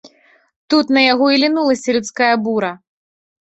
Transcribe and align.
Тут 0.73 0.93
на 0.97 1.03
яго 1.13 1.27
і 1.35 1.41
лінулася 1.45 1.89
людская 1.99 2.33
бура. 2.49 2.75